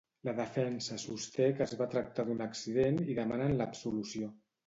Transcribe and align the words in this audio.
La 0.27 0.31
defensa 0.37 0.95
sosté 1.01 1.49
que 1.59 1.63
es 1.65 1.75
va 1.83 1.87
tractar 1.91 2.25
d'un 2.29 2.41
accident 2.45 2.99
i 3.03 3.17
demanen 3.21 3.57
l'absolució. 3.61 4.35